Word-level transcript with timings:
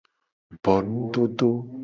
Bo 0.63 0.73
nudodo. 0.87 1.49